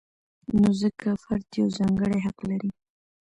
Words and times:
نو 0.59 0.67
ځکه 0.81 1.07
فرد 1.23 1.47
یو 1.59 1.67
ځانګړی 1.77 2.17
حق 2.25 2.37
لري. 2.49 2.69